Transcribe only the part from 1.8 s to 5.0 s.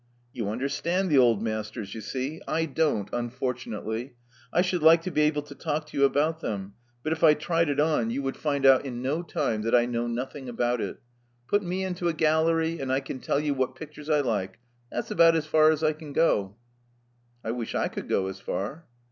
you see. I don't, unfortunately. I should